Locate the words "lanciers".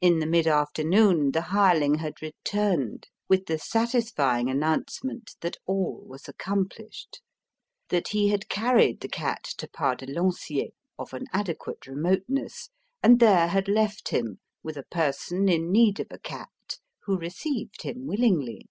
10.06-10.72